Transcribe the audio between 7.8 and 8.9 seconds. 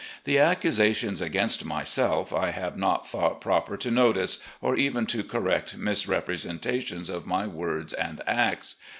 and acts.